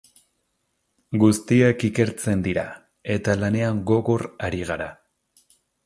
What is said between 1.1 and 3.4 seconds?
Guztiak ikertzen dira, eta